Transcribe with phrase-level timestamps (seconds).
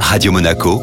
[0.00, 0.80] Radio Monaco,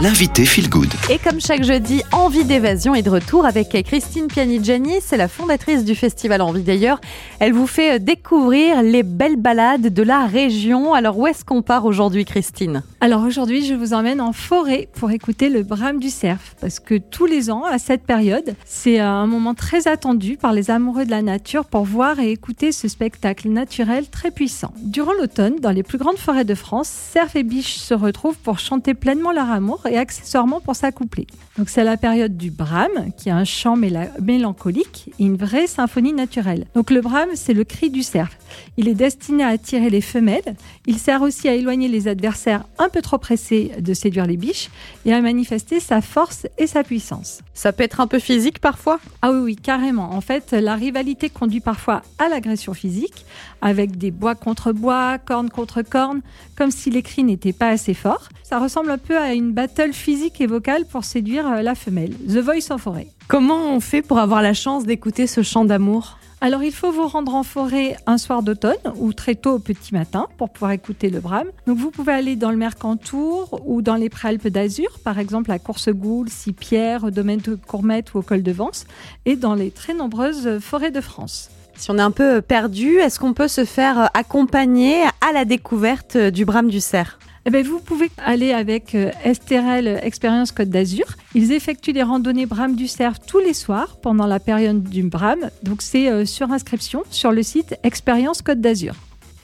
[0.00, 0.92] l'invité Feel Good.
[1.10, 4.96] Et comme chaque jeudi, Envie d'évasion est de retour avec Christine Pianigiani.
[5.00, 7.00] C'est la fondatrice du festival Envie d'ailleurs.
[7.40, 10.92] Elle vous fait découvrir les belles balades de la région.
[10.92, 12.82] Alors où est-ce qu'on part aujourd'hui, Christine?
[13.00, 16.40] Alors aujourd'hui, je vous emmène en forêt pour écouter le brame du cerf.
[16.60, 20.70] Parce que tous les ans, à cette période, c'est un moment très attendu par les
[20.70, 24.72] amoureux de la nature pour voir et écouter ce spectacle naturel très puissant.
[24.82, 28.58] Durant l'automne, dans les plus grandes forêts de France, cerfs et biches se retrouvent pour
[28.58, 31.26] chanter pleinement leur amour et accessoirement pour s'accoupler.
[31.58, 36.12] Donc c'est la période du brame, qui est un chant mélancolique et une vraie symphonie
[36.12, 36.66] naturelle.
[36.74, 38.30] Donc le brame, c'est le cri du cerf.
[38.76, 40.56] Il est destiné à attirer les femelles.
[40.86, 44.70] Il sert aussi à éloigner les adversaires un peu trop pressés de séduire les biches
[45.04, 47.40] et à manifester sa force et sa puissance.
[47.54, 49.00] Ça peut être un peu physique parfois?
[49.22, 50.12] Ah oui, oui, carrément.
[50.12, 53.24] En fait, la rivalité conduit parfois à l'agression physique,
[53.62, 56.20] avec des bois contre bois, corne contre corne,
[56.56, 58.28] comme si les cris n'étaient pas assez forts.
[58.42, 62.14] Ça ressemble un peu à une battle physique et vocale pour séduire euh, la femelle.
[62.28, 63.08] The Voice en forêt.
[63.28, 66.18] Comment on fait pour avoir la chance d'écouter ce chant d'amour?
[66.40, 69.94] Alors il faut vous rendre en forêt un soir d'automne ou très tôt au petit
[69.94, 71.48] matin pour pouvoir écouter le brame.
[71.66, 75.58] Donc vous pouvez aller dans le Mercantour ou dans les Préalpes d'Azur, par exemple à
[75.58, 78.86] Coursegoule, Sipierre, au domaine de Courmette ou au col de Vence,
[79.24, 81.50] et dans les très nombreuses forêts de France.
[81.76, 86.16] Si on est un peu perdu, est-ce qu'on peut se faire accompagner à la découverte
[86.16, 87.18] du brame du cerf?
[87.48, 91.06] Eh bien, vous pouvez aller avec euh, Esterel Expérience Côte d'Azur.
[91.36, 95.50] Ils effectuent des randonnées Brame du Cerf tous les soirs pendant la période du Brame.
[95.62, 98.96] Donc c'est euh, sur inscription sur le site Expérience Côte d'Azur.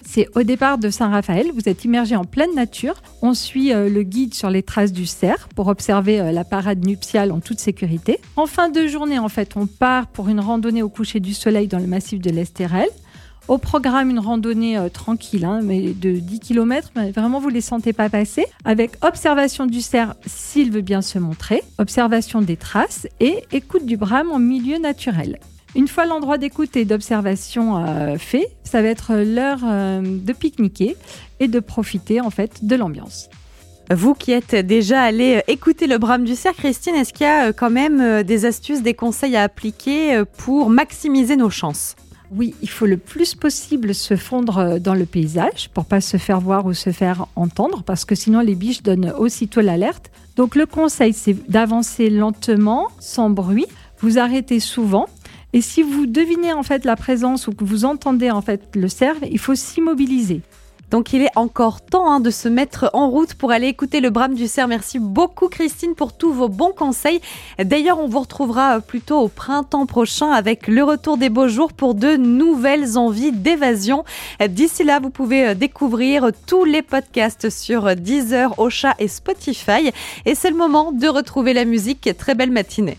[0.05, 3.00] C'est au départ de Saint-Raphaël, vous êtes immergé en pleine nature.
[3.23, 7.30] On suit euh, le guide sur les traces du cerf pour observer la parade nuptiale
[7.30, 8.19] en toute sécurité.
[8.34, 11.69] En fin de journée, en fait, on part pour une randonnée au coucher du soleil
[11.69, 12.89] dans le massif de l'Estérel.
[13.48, 17.61] Au programme, une randonnée euh, tranquille, hein, mais de 10 km, vraiment vous ne les
[17.61, 23.09] sentez pas passer, avec observation du cerf s'il veut bien se montrer, observation des traces
[23.19, 25.41] et écoute du brame en milieu naturel.
[25.75, 30.97] Une fois l'endroit d'écoute et d'observation euh, fait, ça va être l'heure euh, de pique-niquer
[31.41, 33.29] et de profiter en fait de l'ambiance.
[33.91, 37.52] Vous qui êtes déjà allé écouter le brame du cerf, Christine, est-ce qu'il y a
[37.52, 41.97] quand même des astuces, des conseils à appliquer pour maximiser nos chances?
[42.35, 46.17] Oui, il faut le plus possible se fondre euh, dans le paysage pour pas se
[46.17, 50.11] faire voir ou se faire entendre parce que sinon les biches donnent aussitôt l'alerte.
[50.37, 53.67] Donc le conseil c'est d'avancer lentement, sans bruit,
[54.01, 55.07] vous arrêtez souvent
[55.53, 58.89] et si vous devinez en fait la présence ou que vous entendez en fait le
[58.89, 60.41] cerf, il faut s'immobiliser.
[60.92, 64.11] Donc il est encore temps hein, de se mettre en route pour aller écouter le
[64.11, 64.69] brame du cerf.
[64.69, 67.23] Merci beaucoup Christine pour tous vos bons conseils.
[67.58, 71.95] D'ailleurs, on vous retrouvera plutôt au printemps prochain avec le retour des beaux jours pour
[71.95, 74.05] de nouvelles envies d'évasion.
[74.47, 79.91] D'ici là, vous pouvez euh, découvrir tous les podcasts sur Deezer, Ocha et Spotify.
[80.27, 82.11] Et c'est le moment de retrouver la musique.
[82.19, 82.98] Très belle matinée.